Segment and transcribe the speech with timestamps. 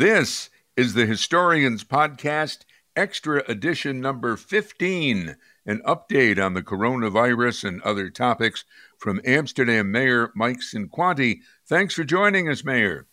[0.00, 0.48] This
[0.78, 2.60] is the Historians Podcast,
[2.96, 8.64] extra edition number 15, an update on the coronavirus and other topics
[8.96, 11.40] from Amsterdam Mayor Mike Cinquanti.
[11.66, 13.08] Thanks for joining us, Mayor.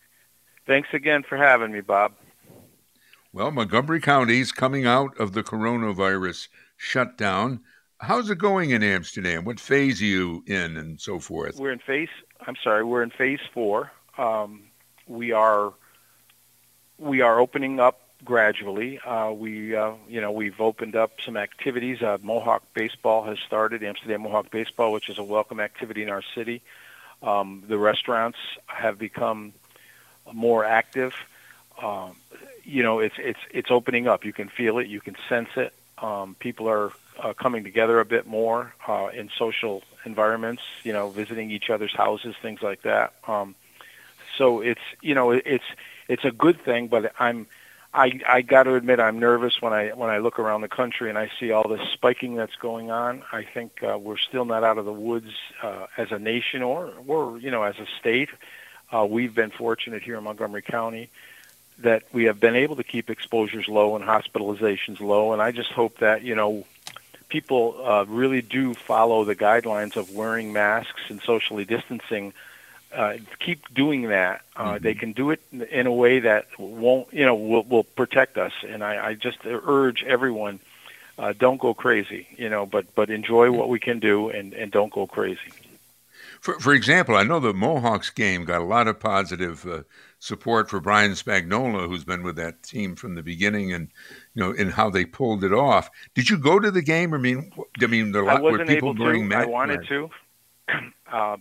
[0.65, 2.13] Thanks again for having me, Bob.
[3.33, 6.47] Well, Montgomery County is coming out of the coronavirus
[6.77, 7.59] shutdown.
[7.99, 9.43] How's it going in Amsterdam?
[9.43, 11.59] What phase are you in, and so forth?
[11.59, 12.07] We're in phase.
[12.47, 13.91] I'm sorry, we're in phase four.
[14.17, 14.69] Um,
[15.05, 15.73] we are
[16.97, 18.99] we are opening up gradually.
[18.99, 22.01] Uh, we uh, you know we've opened up some activities.
[22.01, 23.83] Uh, Mohawk baseball has started.
[23.83, 26.61] Amsterdam Mohawk baseball, which is a welcome activity in our city.
[27.21, 29.53] Um, the restaurants have become
[30.31, 31.13] more active.
[31.81, 32.15] Um,
[32.63, 34.25] you know, it's it's it's opening up.
[34.25, 34.87] You can feel it.
[34.87, 35.73] You can sense it.
[35.99, 40.63] Um, people are uh, coming together a bit more uh, in social environments.
[40.83, 43.13] You know, visiting each other's houses, things like that.
[43.27, 43.55] Um,
[44.37, 45.65] so it's you know it's
[46.07, 47.47] it's a good thing, but I'm
[47.93, 51.09] I I got to admit I'm nervous when I when I look around the country
[51.09, 53.23] and I see all this spiking that's going on.
[53.31, 55.31] I think uh, we're still not out of the woods
[55.63, 58.29] uh, as a nation or or you know as a state.
[58.91, 61.09] Uh, we've been fortunate here in Montgomery County
[61.79, 65.71] that we have been able to keep exposures low and hospitalizations low, and I just
[65.71, 66.65] hope that you know
[67.29, 72.33] people uh, really do follow the guidelines of wearing masks and socially distancing.
[72.93, 74.41] Uh, keep doing that.
[74.55, 74.83] Uh, mm-hmm.
[74.83, 78.53] They can do it in a way that won't, you know, will, will protect us.
[78.67, 80.59] And I, I just urge everyone,
[81.17, 84.71] uh, don't go crazy, you know, but but enjoy what we can do and, and
[84.71, 85.51] don't go crazy.
[86.39, 89.83] For, for example, I know the Mohawks game got a lot of positive uh,
[90.19, 93.89] support for Brian Spagnola, who's been with that team from the beginning, and
[94.33, 95.89] you know, in how they pulled it off.
[96.13, 97.13] Did you go to the game?
[97.13, 99.47] I mean, I mean, there lot, were people during match.
[99.47, 100.09] I wanted to.
[101.09, 101.37] Uh,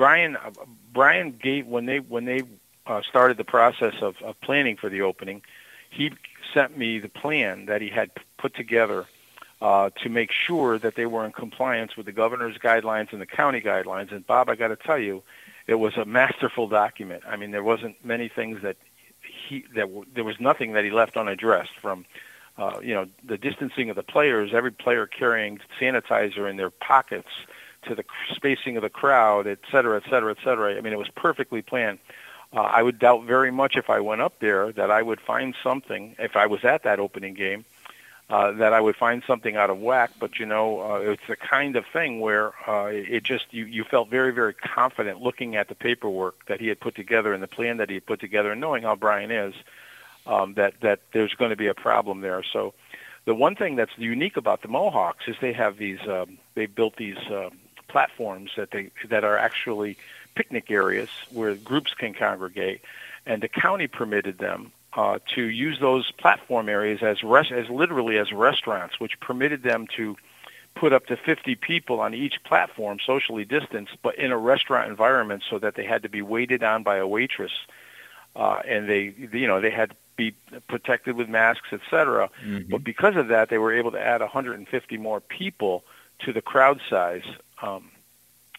[0.00, 0.50] Brian, uh,
[0.94, 2.40] Brian gave when they when they
[2.86, 5.42] uh, started the process of, of planning for the opening.
[5.90, 6.10] He
[6.54, 9.04] sent me the plan that he had put together
[9.60, 13.26] uh, to make sure that they were in compliance with the governor's guidelines and the
[13.26, 14.10] county guidelines.
[14.10, 15.22] And Bob, I got to tell you,
[15.66, 17.24] it was a masterful document.
[17.28, 18.78] I mean, there wasn't many things that
[19.20, 22.06] he that w- there was nothing that he left unaddressed from.
[22.56, 27.28] Uh, you know, the distancing of the players, every player carrying sanitizer in their pockets,
[27.82, 28.04] to the
[28.34, 30.76] spacing of the crowd, et cetera, et cetera, et cetera.
[30.76, 31.98] I mean, it was perfectly planned.
[32.52, 35.54] Uh, I would doubt very much if I went up there that I would find
[35.62, 37.64] something, if I was at that opening game,
[38.28, 40.10] uh, that I would find something out of whack.
[40.18, 43.84] But you know, uh, it's the kind of thing where uh, it just you you
[43.84, 47.48] felt very very confident looking at the paperwork that he had put together and the
[47.48, 49.54] plan that he had put together, and knowing how Brian is,
[50.26, 52.42] um, that that there's going to be a problem there.
[52.42, 52.74] So.
[53.26, 56.00] The one thing that's unique about the Mohawks is they have these.
[56.08, 57.50] Um, they built these uh,
[57.90, 59.96] platforms that they that are actually
[60.34, 62.80] picnic areas where groups can congregate,
[63.26, 68.18] and the county permitted them uh, to use those platform areas as res- as literally
[68.18, 70.16] as restaurants, which permitted them to
[70.74, 75.42] put up to 50 people on each platform, socially distanced, but in a restaurant environment,
[75.48, 77.52] so that they had to be waited on by a waitress,
[78.36, 80.34] uh, and they you know they had to be
[80.68, 82.30] protected with masks, etc.
[82.44, 82.70] Mm-hmm.
[82.70, 85.84] But because of that, they were able to add 150 more people
[86.20, 87.24] to the crowd size.
[87.62, 87.90] Um,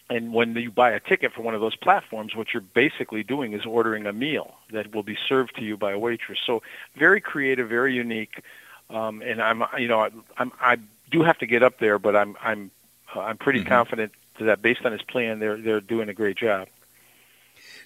[0.10, 3.54] and when you buy a ticket for one of those platforms, what you're basically doing
[3.54, 6.40] is ordering a meal that will be served to you by a waitress.
[6.46, 6.62] So
[6.96, 8.44] very creative, very unique.
[8.90, 10.78] Um, and I'm, you know, I'm, I
[11.10, 12.72] do have to get up there, but I'm, I'm,
[13.16, 13.70] uh, I'm pretty mm-hmm.
[13.70, 16.68] confident that based on his plan, they're, they're doing a great job.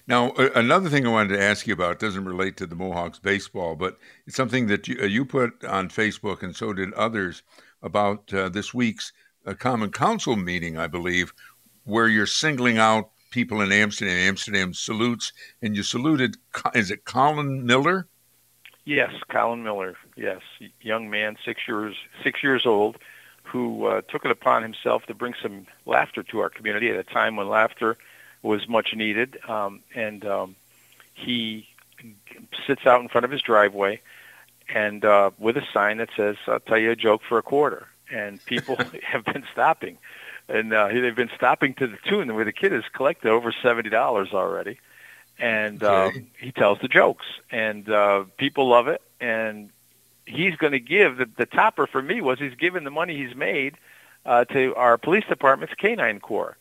[0.08, 3.76] Now, another thing I wanted to ask you about doesn't relate to the Mohawks baseball,
[3.76, 7.42] but it's something that you, uh, you put on Facebook, and so did others,
[7.82, 9.12] about uh, this week's
[9.46, 11.32] uh, Common Council meeting, I believe,
[11.84, 14.16] where you're singling out people in Amsterdam.
[14.16, 16.36] Amsterdam salutes, and you saluted.
[16.74, 18.06] Is it Colin Miller?
[18.84, 19.96] Yes, Colin Miller.
[20.16, 20.40] Yes,
[20.80, 22.98] young man, six years six years old,
[23.42, 27.04] who uh, took it upon himself to bring some laughter to our community at a
[27.04, 27.96] time when laughter
[28.42, 29.38] was much needed.
[29.48, 30.56] Um, and um,
[31.14, 31.68] he
[32.66, 34.00] sits out in front of his driveway
[34.68, 37.86] and uh, with a sign that says, "I'll tell you a joke for a quarter."
[38.10, 39.98] And people have been stopping.
[40.48, 42.32] And uh, they've been stopping to the tune.
[42.34, 44.78] Where the kid has collected over seventy dollars already,
[45.40, 46.18] and okay.
[46.18, 49.70] um, he tells the jokes, and uh, people love it, and
[50.24, 53.34] he's going to give the, the topper for me was he's given the money he's
[53.34, 53.76] made
[54.24, 56.56] uh, to our police department's canine corps.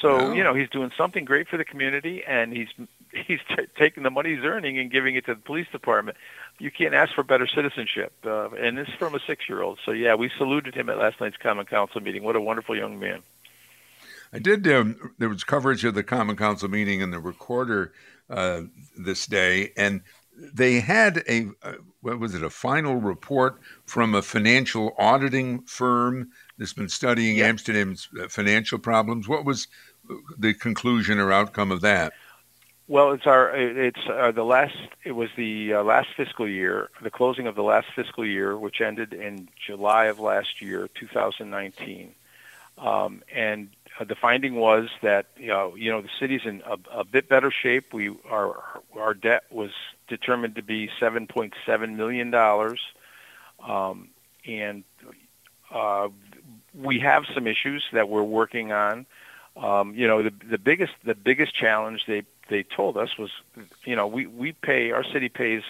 [0.00, 2.68] So you know he's doing something great for the community, and he's
[3.26, 6.16] he's t- taking the money he's earning and giving it to the police department.
[6.58, 9.78] You can't ask for better citizenship, uh, and this is from a six-year-old.
[9.84, 12.22] So yeah, we saluted him at last night's Common Council meeting.
[12.22, 13.22] What a wonderful young man!
[14.32, 14.66] I did.
[14.68, 17.92] Um, there was coverage of the Common Council meeting in the Recorder
[18.28, 18.62] uh,
[18.96, 20.02] this day, and
[20.36, 26.30] they had a uh, what was it a final report from a financial auditing firm
[26.58, 27.46] that's been studying yeah.
[27.46, 29.28] Amsterdam's uh, financial problems.
[29.28, 29.66] What was
[30.38, 32.12] the conclusion or outcome of that?
[32.90, 34.74] Well, it's our it's uh, the last.
[35.04, 38.80] It was the uh, last fiscal year, the closing of the last fiscal year, which
[38.80, 42.12] ended in July of last year, 2019,
[42.78, 43.68] um, and
[44.00, 47.28] uh, the finding was that you know, you know the city's in a, a bit
[47.28, 47.94] better shape.
[47.94, 48.60] We our
[48.98, 49.70] our debt was
[50.08, 52.80] determined to be 7.7 million dollars,
[53.64, 54.08] um,
[54.44, 54.82] and
[55.72, 56.08] uh,
[56.74, 59.06] we have some issues that we're working on.
[59.56, 63.30] Um, you know, the the biggest the biggest challenge they they told us was,
[63.84, 65.62] you know, we we pay our city pays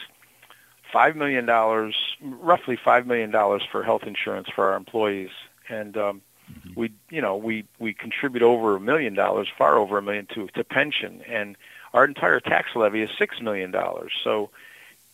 [0.93, 5.31] five million dollars, roughly five million dollars for health insurance for our employees,
[5.69, 6.79] and um, mm-hmm.
[6.79, 10.49] we you know we we contribute over a million dollars, far over a million to
[10.49, 11.57] to pension, and
[11.93, 14.13] our entire tax levy is six million dollars.
[14.23, 14.51] So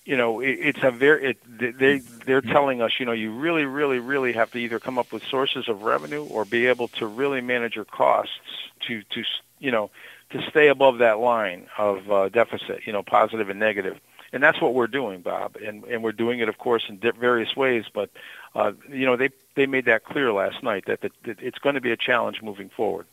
[0.06, 3.64] you know, it, it's a very it, they they're telling us, you know, you really,
[3.64, 7.06] really, really have to either come up with sources of revenue or be able to
[7.06, 8.38] really manage your costs
[8.86, 9.24] to to
[9.58, 9.90] you know
[10.30, 13.98] to stay above that line of uh, deficit, you know, positive and negative.
[14.32, 17.10] And that's what we're doing, Bob, and and we're doing it, of course, in di-
[17.10, 17.84] various ways.
[17.92, 18.10] But
[18.54, 21.74] uh, you know, they they made that clear last night that, the, that it's going
[21.74, 23.06] to be a challenge moving forward.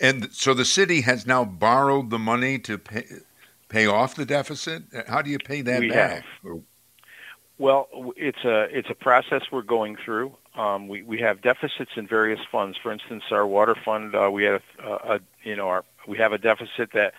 [0.00, 3.04] And so the city has now borrowed the money to pay
[3.72, 4.84] pay off the deficit?
[5.08, 6.24] How do you pay that we back?
[6.42, 6.60] Have.
[7.58, 10.36] Well, it's a it's a process we're going through.
[10.54, 12.76] Um, we we have deficits in various funds.
[12.76, 16.32] For instance, our water fund, uh, we have a, a you know our we have
[16.32, 17.14] a deficit that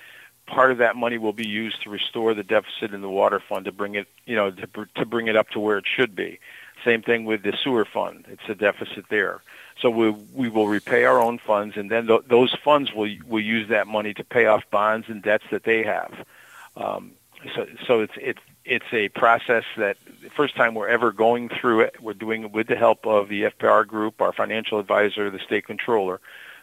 [0.46, 3.66] part of that money will be used to restore the deficit in the water fund
[3.66, 6.40] to bring it you know to to bring it up to where it should be.
[6.84, 8.26] Same thing with the sewer fund.
[8.28, 9.42] It's a deficit there.
[9.82, 13.44] So we we will repay our own funds, and then th- those funds will will
[13.44, 16.26] use that money to pay off bonds and debts that they have.
[16.75, 17.12] Um,
[17.56, 21.81] so, so it's it's it's a process that the first time we're ever going through
[21.81, 22.02] it.
[22.02, 25.66] We're doing it with the help of the FPR group, our financial advisor, the state
[25.66, 26.22] controller,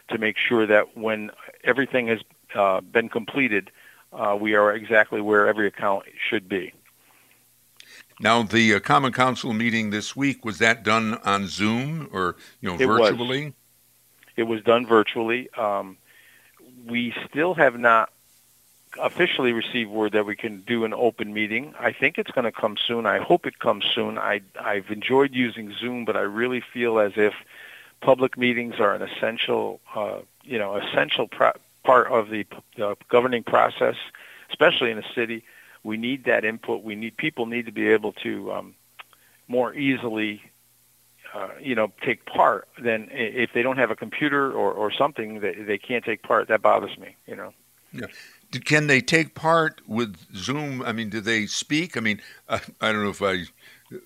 [0.09, 1.31] to make sure that when
[1.63, 2.19] everything has
[2.55, 3.71] uh, been completed,
[4.13, 6.73] uh, we are exactly where every account should be.
[8.19, 12.69] Now, the uh, Common Council meeting this week was that done on Zoom or you
[12.69, 13.45] know it virtually?
[13.45, 13.53] Was.
[14.37, 15.49] It was done virtually.
[15.51, 15.97] Um,
[16.87, 18.11] we still have not
[18.99, 21.73] officially received word that we can do an open meeting.
[21.79, 23.05] I think it's going to come soon.
[23.05, 24.17] I hope it comes soon.
[24.17, 27.33] I I've enjoyed using Zoom, but I really feel as if
[28.01, 31.53] public meetings are an essential, uh, you know, essential pro-
[31.83, 32.45] part of the,
[32.77, 33.95] the governing process,
[34.49, 35.43] especially in a city.
[35.83, 36.83] We need that input.
[36.83, 38.75] We need people need to be able to um,
[39.47, 40.43] more easily
[41.33, 45.39] uh, you know, take part, then if they don't have a computer or, or something,
[45.39, 46.49] they, they can't take part.
[46.49, 47.53] That bothers me, you know.
[47.93, 48.07] Yeah
[48.59, 50.81] can they take part with Zoom?
[50.81, 51.95] I mean, do they speak?
[51.97, 53.43] I mean, uh, I don't know if I.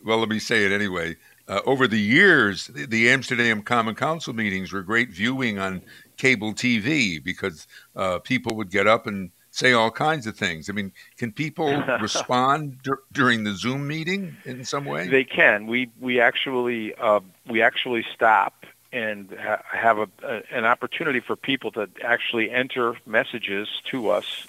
[0.04, 1.16] Well, let me say it anyway.
[1.48, 5.84] Uh, over the years, the, the, Amsterdam Common Council meetings were great viewing on
[6.18, 10.70] cable TV because uh, people would get up and say all kinds of things.
[10.70, 15.08] I mean, can people respond dur- during the Zoom meeting in some way?
[15.08, 15.68] They can.
[15.68, 18.66] We we actually uh, we actually stop
[18.96, 24.48] and ha- have a, a, an opportunity for people to actually enter messages to us,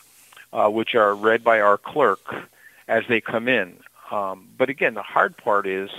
[0.52, 2.34] uh, which are read by our clerk
[2.87, 3.76] as they come in.
[4.12, 5.91] Um, but again, the hard part is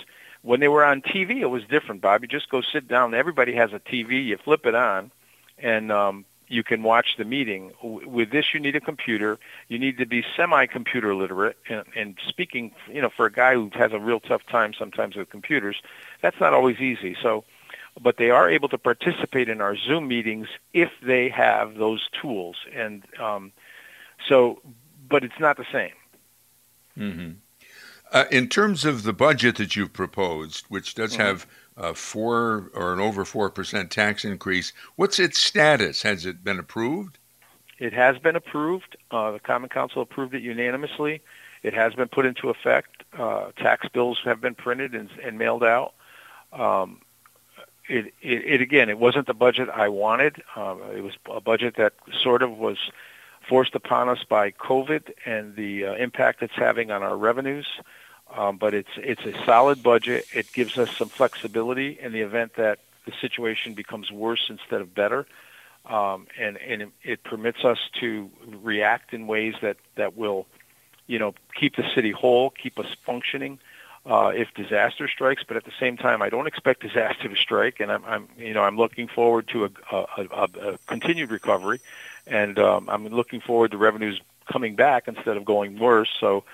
[0.44, 2.22] when they were on TV, it was different, Bob.
[2.22, 3.14] You just go sit down.
[3.14, 4.26] Everybody has a TV.
[4.26, 5.12] You flip it on,
[5.58, 7.74] and um, you can watch the meeting.
[7.84, 9.40] With this, you need a computer.
[9.68, 11.58] You need to be semi-computer literate.
[11.68, 15.18] And, and speaking, you know, for a guy who has a real tough time sometimes
[15.18, 15.82] with computers,
[16.22, 17.18] that's not always easy.
[17.22, 17.44] So
[18.02, 22.58] but they are able to participate in our Zoom meetings if they have those tools.
[22.74, 23.52] And um,
[24.28, 24.62] so,
[25.08, 25.94] but it's not the same.
[26.98, 27.32] Mm-hmm.
[28.12, 31.22] Uh, in terms of the budget that you've proposed, which does mm-hmm.
[31.24, 36.02] have a four or an over four percent tax increase, what's its status?
[36.02, 37.18] Has it been approved?
[37.80, 38.98] It has been approved.
[39.12, 41.22] Uh, the Common Council approved it unanimously.
[41.64, 43.04] It has been put into effect.
[43.18, 45.94] Uh, tax bills have been printed and, and mailed out.
[46.54, 47.02] Um,
[47.88, 50.44] it, it, it again, it wasn't the budget I wanted.
[50.56, 52.78] Um, it was a budget that sort of was
[53.48, 57.68] forced upon us by COVID and the uh, impact it's having on our revenues.
[58.36, 60.26] Um, but it's it's a solid budget.
[60.34, 64.94] It gives us some flexibility in the event that the situation becomes worse instead of
[64.94, 65.26] better,
[65.86, 68.30] um, and and it, it permits us to
[68.62, 70.46] react in ways that that will,
[71.08, 73.60] you know, keep the city whole, keep us functioning,
[74.08, 75.44] uh, if disaster strikes.
[75.48, 78.54] But at the same time, I don't expect disaster to strike, and I'm, I'm you
[78.54, 81.82] know I'm looking forward to a, a, a, a continued recovery,
[82.26, 84.22] and um, I'm looking forward to revenues
[84.52, 86.10] coming back instead of going worse.
[86.20, 86.46] So,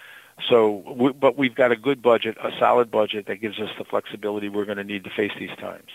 [0.50, 4.50] So, but we've got a good budget, a solid budget that gives us the flexibility
[4.50, 5.90] we're going to need to face these times.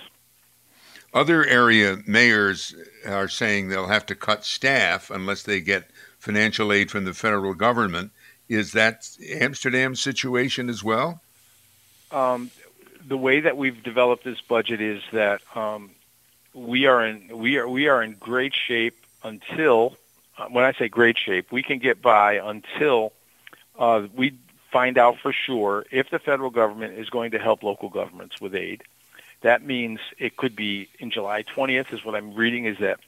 [1.13, 2.75] Other area mayors
[3.07, 7.55] are saying they'll have to cut staff unless they get financial aid from the federal
[7.55, 8.13] government.
[8.49, 11.21] Is that Amsterdam's situation as well?
[12.11, 12.51] Um,
[13.07, 15.91] the way that we've developed this budget is that um,
[16.55, 19.97] we are in we are we are in great shape until
[20.39, 23.13] uh, when I say great shape, we can get by until
[23.79, 24.39] uh, we
[24.71, 28.55] find out for sure if the federal government is going to help local governments with
[28.55, 28.83] aid.
[29.41, 33.01] That means it could be in July 20th, is what I'm reading, is that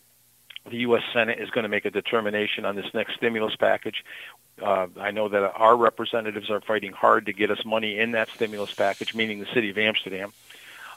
[0.68, 1.02] the U.S.
[1.12, 4.04] Senate is going to make a determination on this next stimulus package.
[4.62, 8.28] Uh, I know that our representatives are fighting hard to get us money in that
[8.34, 10.32] stimulus package, meaning the city of Amsterdam.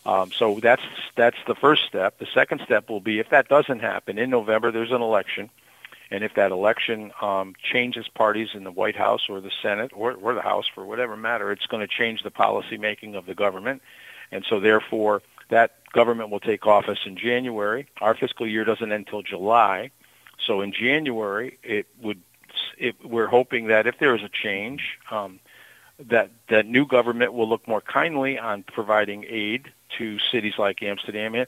[0.05, 0.82] Um, so that's
[1.15, 2.20] that's the first step.
[2.20, 5.50] The second step will be if that doesn't happen in November, there's an election,
[6.12, 10.12] and if that election um, changes parties in the White House or the Senate or,
[10.13, 13.34] or the House for whatever matter, it's going to change the policy making of the
[13.36, 13.82] government,
[14.32, 17.88] and so therefore that government will take office in January.
[18.01, 19.91] Our fiscal year doesn't end until July,
[20.46, 22.22] so in January it would.
[22.77, 25.39] It, we're hoping that if there is a change, um,
[26.00, 31.46] that that new government will look more kindly on providing aid to cities like Amsterdam.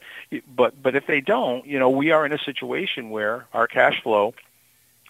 [0.54, 4.02] But but if they don't, you know, we are in a situation where our cash
[4.02, 4.34] flow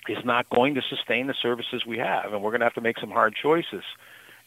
[0.09, 2.81] is not going to sustain the services we have, and we're going to have to
[2.81, 3.85] make some hard choices.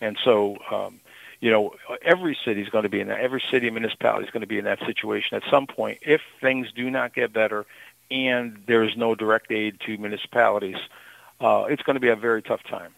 [0.01, 0.99] And so, um,
[1.41, 3.19] you know, every city is going to be in that.
[3.19, 6.21] Every city and municipality is going to be in that situation at some point if
[6.41, 7.65] things do not get better,
[8.09, 10.77] and there is no direct aid to municipalities.
[11.39, 12.93] Uh, it's going to be a very tough time.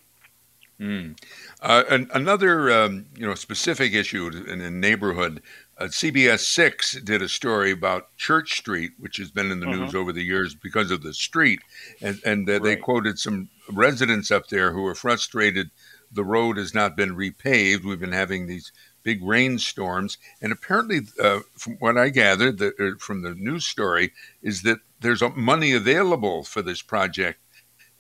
[0.79, 1.15] Mm.
[1.61, 5.43] Uh, an, another, um, you know, specific issue in a neighborhood
[5.81, 9.77] uh, CBS 6 did a story about Church Street, which has been in the uh-huh.
[9.77, 11.59] news over the years because of the street.
[12.01, 12.63] And, and uh, right.
[12.63, 15.71] they quoted some residents up there who were frustrated
[16.11, 17.83] the road has not been repaved.
[17.83, 18.71] We've been having these
[19.01, 20.17] big rainstorms.
[20.41, 24.11] And apparently, uh, from what I gathered the, uh, from the news story,
[24.43, 27.39] is that there's money available for this project.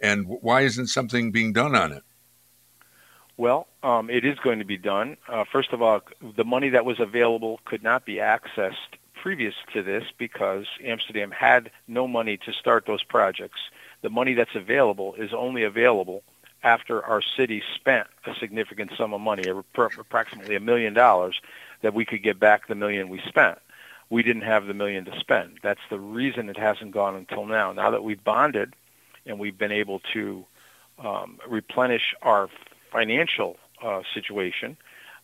[0.01, 2.03] And why isn't something being done on it?
[3.37, 5.17] Well, um, it is going to be done.
[5.27, 6.01] Uh, first of all,
[6.35, 11.71] the money that was available could not be accessed previous to this because Amsterdam had
[11.87, 13.59] no money to start those projects.
[14.01, 16.23] The money that's available is only available
[16.63, 21.39] after our city spent a significant sum of money, approximately a million dollars,
[21.81, 23.57] that we could get back the million we spent.
[24.09, 25.59] We didn't have the million to spend.
[25.63, 27.71] That's the reason it hasn't gone until now.
[27.71, 28.75] Now that we've bonded
[29.25, 30.45] and we've been able to
[30.99, 32.49] um, replenish our
[32.91, 34.77] financial uh, situation,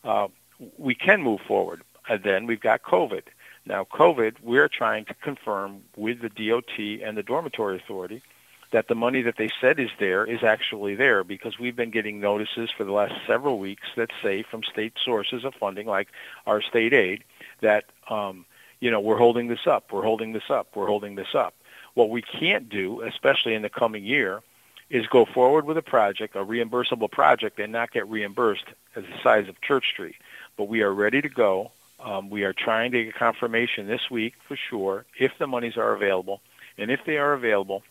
[0.04, 0.28] uh,
[0.76, 1.82] we can move forward.
[2.08, 3.22] And then we've got COVID.
[3.66, 8.22] Now, COVID, we're trying to confirm with the DOT and the Dormitory Authority
[8.70, 12.20] that the money that they said is there is actually there because we've been getting
[12.20, 16.08] notices for the last several weeks that say from state sources of funding, like
[16.46, 17.24] our state aid,
[17.60, 18.44] that um,
[18.80, 21.54] you know we're holding this up, we're holding this up, we're holding this up.
[21.98, 24.40] What we can't do, especially in the coming year,
[24.88, 29.20] is go forward with a project, a reimbursable project, and not get reimbursed as the
[29.20, 30.14] size of Church Street.
[30.56, 31.72] But we are ready to go.
[31.98, 35.92] Um, we are trying to get confirmation this week for sure if the monies are
[35.92, 36.40] available.
[36.78, 37.82] And if they are available,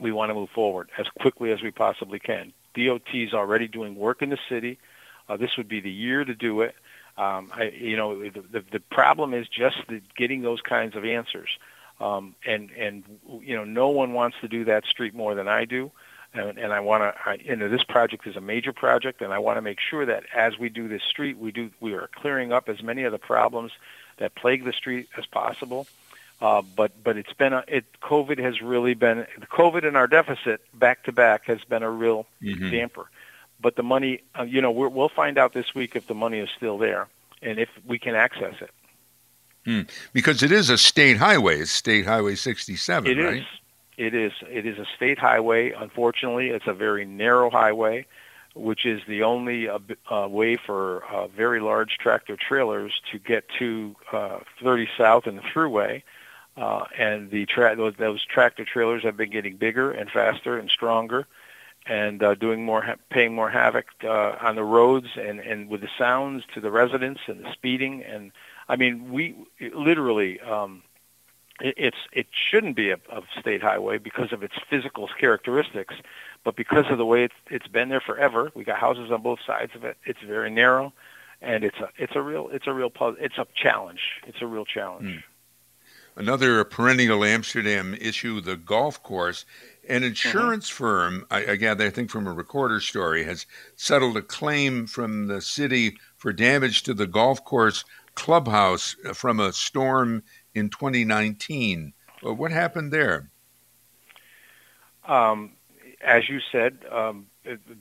[0.00, 2.52] we want to move forward as quickly as we possibly can.
[2.74, 4.80] DOT is already doing work in the city.
[5.28, 6.74] Uh, this would be the year to do it.
[7.16, 11.04] Um, I, you know, the, the, the problem is just the, getting those kinds of
[11.04, 11.50] answers.
[12.00, 13.04] Um, and and
[13.42, 15.90] you know, no one wants to do that street more than I do
[16.34, 17.44] and, and I want to.
[17.44, 20.24] You know, this project is a major project, and I want to make sure that
[20.34, 23.18] as we do this street, we do we are clearing up as many of the
[23.18, 23.72] problems
[24.18, 25.86] that plague the street as possible.
[26.40, 30.60] Uh, but but it's been a, it COVID has really been COVID and our deficit
[30.72, 32.70] back to back has been a real mm-hmm.
[32.70, 33.10] damper.
[33.60, 36.38] But the money, uh, you know, we will find out this week if the money
[36.38, 37.08] is still there
[37.42, 38.70] and if we can access it.
[39.68, 39.86] Mm.
[40.14, 43.36] Because it is a state highway, it's State Highway 67, it right?
[43.38, 43.44] Is.
[43.98, 45.72] It is it is a state highway.
[45.72, 48.06] Unfortunately, it's a very narrow highway,
[48.54, 49.78] which is the only uh,
[50.10, 55.36] uh, way for uh, very large tractor trailers to get to uh, 30 South and
[55.36, 56.02] the thruway.
[56.56, 60.70] Uh, and the tra- those, those tractor trailers have been getting bigger and faster and
[60.70, 61.26] stronger,
[61.86, 65.80] and uh, doing more, ha- paying more havoc uh, on the roads and and with
[65.80, 68.02] the sounds to the residents and the speeding.
[68.04, 68.32] And
[68.68, 69.34] I mean, we
[69.74, 70.40] literally.
[70.40, 70.82] Um,
[71.60, 75.94] it's it shouldn't be a, a state highway because of its physical characteristics,
[76.44, 79.40] but because of the way it's, it's been there forever, we got houses on both
[79.44, 79.96] sides of it.
[80.04, 80.92] It's very narrow,
[81.42, 84.00] and it's a it's a real it's a real it's a challenge.
[84.26, 85.08] It's a real challenge.
[85.08, 85.22] Mm.
[86.16, 89.44] Another perennial Amsterdam issue: the golf course.
[89.88, 90.84] An insurance mm-hmm.
[90.84, 95.28] firm, I, I gather, I think from a recorder story, has settled a claim from
[95.28, 97.86] the city for damage to the golf course
[98.18, 101.92] clubhouse from a storm in 2019.
[102.22, 103.30] What happened there?
[105.06, 105.52] Um,
[106.04, 107.26] as you said, um,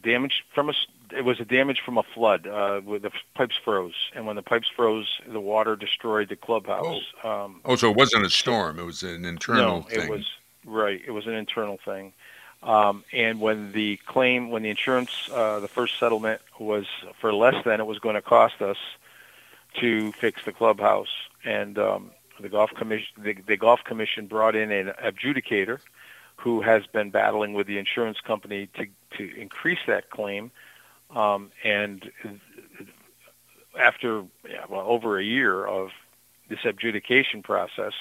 [0.04, 0.74] damage from a
[1.12, 4.42] it was a damage from a flood uh, where the pipes froze, and when the
[4.42, 7.02] pipes froze, the water destroyed the clubhouse.
[7.24, 10.02] Oh, um, oh so it wasn't a storm; it was an internal no, thing.
[10.02, 10.30] it was
[10.66, 11.02] right.
[11.06, 12.14] It was an internal thing.
[12.62, 16.86] Um, and when the claim, when the insurance, uh, the first settlement was
[17.20, 18.78] for less than it was going to cost us
[19.80, 21.08] to fix the clubhouse,
[21.44, 25.80] and um, the golf commission, the, the golf commission brought in an adjudicator
[26.38, 28.86] who has been battling with the insurance company to,
[29.18, 30.52] to increase that claim.
[31.16, 32.12] Um, and
[33.80, 35.90] after yeah, well, over a year of
[36.50, 37.94] this adjudication process,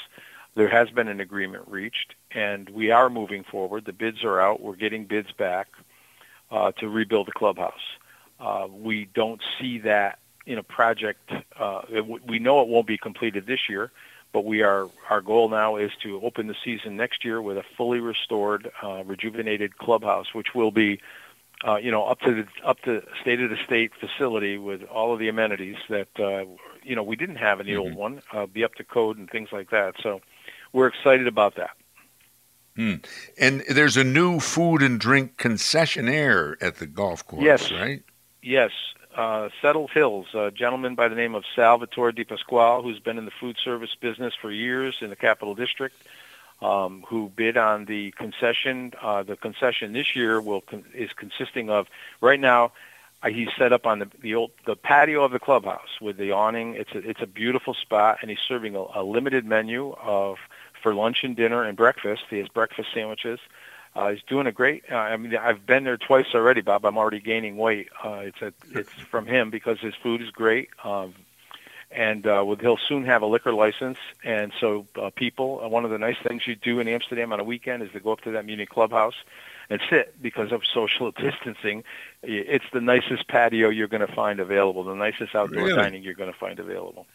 [0.54, 3.84] there has been an agreement reached, and we are moving forward.
[3.84, 4.60] The bids are out.
[4.60, 5.68] We're getting bids back
[6.50, 7.74] uh, to rebuild the clubhouse.
[8.38, 11.30] Uh, we don't see that in a project.
[11.58, 11.82] Uh,
[12.26, 13.90] we know it won't be completed this year,
[14.32, 17.64] but we are our goal now is to open the season next year with a
[17.76, 21.00] fully restored, uh, rejuvenated clubhouse, which will be,
[21.66, 25.12] uh, you know, up to the up to state of the state facility with all
[25.12, 26.44] of the amenities that uh,
[26.82, 27.80] you know we didn't have in the mm-hmm.
[27.80, 29.94] old one, uh, be up to code and things like that.
[30.02, 30.20] So
[30.72, 31.70] we're excited about that.
[32.76, 32.96] Hmm.
[33.38, 37.72] And there's a new food and drink concessionaire at the golf course, yes.
[37.72, 38.02] right?
[38.42, 38.70] Yes
[39.16, 43.24] uh, Settled Hills, a gentleman by the name of Salvatore Di Pasquale, who's been in
[43.24, 45.96] the food service business for years in the Capital District,
[46.60, 48.92] um, who bid on the concession.
[49.00, 51.88] Uh, the concession this year will con- is consisting of
[52.20, 52.72] right now.
[53.22, 56.32] Uh, he's set up on the the old the patio of the clubhouse with the
[56.32, 56.74] awning.
[56.74, 60.36] It's a it's a beautiful spot, and he's serving a, a limited menu of
[60.82, 62.24] for lunch and dinner and breakfast.
[62.28, 63.40] He has breakfast sandwiches.
[63.40, 63.65] Uh,
[64.10, 64.84] he's doing a great.
[64.90, 66.84] Uh, I mean, I've been there twice already, Bob.
[66.84, 67.88] I'm already gaining weight.
[68.04, 71.14] Uh, it's a, it's from him because his food is great, um,
[71.90, 73.98] and uh, with, he'll soon have a liquor license.
[74.24, 77.40] And so, uh, people, uh, one of the nice things you do in Amsterdam on
[77.40, 79.14] a weekend is to go up to that Munich clubhouse
[79.70, 81.82] and sit because of social distancing.
[82.22, 85.76] It's the nicest patio you're going to find available, the nicest outdoor really?
[85.76, 87.06] dining you're going to find available.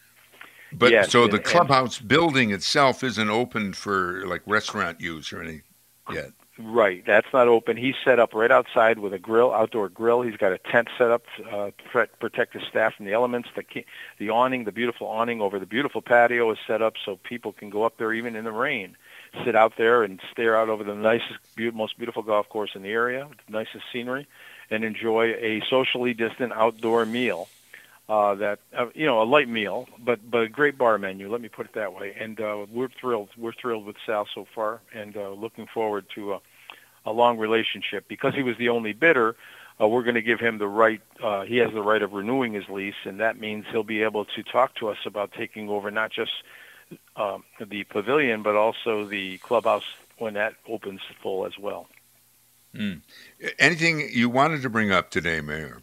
[0.74, 5.34] But yes, so the and, clubhouse and, building itself isn't open for like restaurant use
[5.34, 5.64] or anything
[6.12, 6.32] yet.
[6.64, 7.76] Right, that's not open.
[7.76, 10.22] He's set up right outside with a grill, outdoor grill.
[10.22, 13.50] He's got a tent set up uh, to protect his staff from the elements.
[13.56, 13.86] The
[14.20, 17.70] the awning, the beautiful awning over the beautiful patio is set up so people can
[17.70, 18.96] go up there even in the rain,
[19.44, 21.40] sit out there and stare out over the nicest,
[21.74, 24.28] most beautiful golf course in the area, the nicest scenery,
[24.70, 27.48] and enjoy a socially distant outdoor meal
[28.12, 31.32] uh, that uh, you know a light meal, but but a great bar menu.
[31.32, 32.14] Let me put it that way.
[32.20, 33.30] And uh, we're thrilled.
[33.38, 36.42] We're thrilled with Sal so far, and uh, looking forward to a,
[37.06, 38.08] a long relationship.
[38.08, 39.36] Because he was the only bidder,
[39.82, 41.02] uh, we're going to give him the right.
[41.22, 44.26] Uh, he has the right of renewing his lease, and that means he'll be able
[44.26, 46.32] to talk to us about taking over not just
[47.16, 49.86] um, the pavilion, but also the clubhouse
[50.18, 51.88] when that opens full as well.
[52.76, 53.02] Mm.
[53.60, 55.82] Anything you wanted to bring up today, Mayor?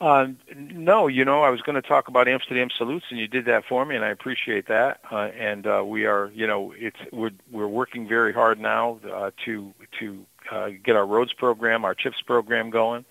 [0.00, 3.46] Uh, no, you know, I was going to talk about Amsterdam salutes, and you did
[3.46, 5.00] that for me, and I appreciate that.
[5.10, 9.30] Uh, and uh, we are, you know, it's we're we're working very hard now uh,
[9.44, 13.04] to to uh, get our roads program, our chips program going.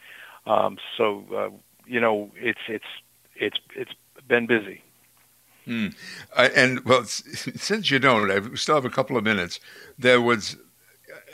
[0.46, 1.50] Um, so, uh,
[1.86, 2.86] you know, it's it's
[3.36, 3.92] it's it's
[4.28, 4.82] been busy.
[5.66, 5.88] Hmm.
[6.36, 9.60] Uh, and well, since you don't, I still have a couple of minutes.
[9.98, 10.58] There was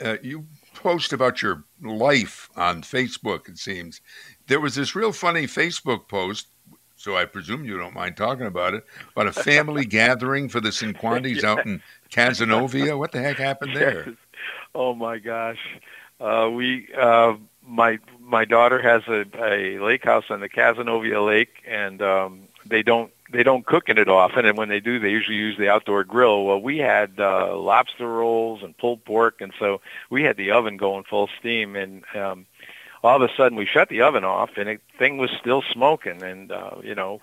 [0.00, 3.48] uh, you post about your life on Facebook.
[3.48, 4.00] It seems
[4.46, 6.48] there was this real funny Facebook post.
[6.96, 10.68] So I presume you don't mind talking about it about a family gathering for the
[10.68, 12.98] Cinquantis out in Cazenovia.
[12.98, 14.14] What the heck happened there?
[14.74, 15.58] Oh my gosh,
[16.20, 17.34] uh, we uh,
[17.66, 22.82] my my daughter has a, a lake house on the Cazenovia Lake, and um, they
[22.82, 25.68] don't they don't cook in it often, and when they do, they usually use the
[25.68, 26.44] outdoor grill.
[26.44, 30.76] Well, we had uh, lobster rolls and pulled pork, and so we had the oven
[30.76, 32.46] going full steam, and um,
[33.02, 36.22] all of a sudden we shut the oven off, and the thing was still smoking,
[36.22, 37.20] and uh, you know,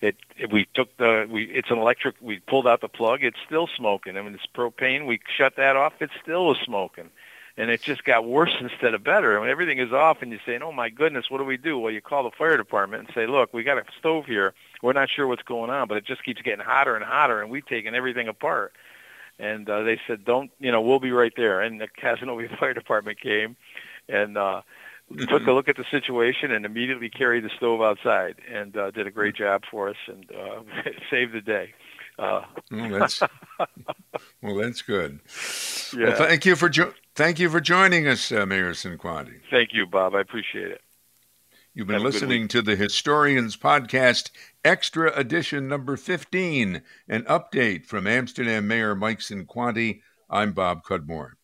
[0.00, 3.38] it, it we took the we it's an electric we pulled out the plug, it's
[3.46, 4.16] still smoking.
[4.16, 5.06] I mean, it's propane.
[5.06, 7.10] We shut that off, it still was smoking
[7.58, 9.36] and it just got worse instead of better.
[9.36, 11.78] I mean, everything is off, and you're saying, "Oh my goodness, what do we do?"
[11.78, 14.54] Well, you call the fire department and say, "Look, we got a stove here.
[14.80, 17.50] We're not sure what's going on, but it just keeps getting hotter and hotter, and
[17.50, 18.72] we've taken everything apart."
[19.40, 22.74] And uh, they said, "Don't, you know, we'll be right there." And the Cazenovia Fire
[22.74, 23.56] Department came,
[24.08, 24.62] and uh,
[25.10, 25.20] mm-hmm.
[25.20, 25.50] took a mm-hmm.
[25.50, 29.34] look at the situation and immediately carried the stove outside and uh, did a great
[29.34, 29.44] mm-hmm.
[29.44, 30.62] job for us and uh,
[31.10, 31.72] saved the day.
[32.18, 32.42] Uh,
[32.72, 33.22] well, that's,
[34.42, 35.20] well, that's good.
[35.96, 36.08] Yeah.
[36.08, 39.40] Well, thank you for jo- thank you for joining us, uh, Mayor Cinquanti.
[39.50, 40.14] Thank you, Bob.
[40.14, 40.80] I appreciate it.
[41.74, 44.32] You've been Have listening to the Historians Podcast
[44.64, 50.00] Extra Edition number 15, an update from Amsterdam Mayor Mike Cinquanti.
[50.28, 51.38] I'm Bob Cudmore.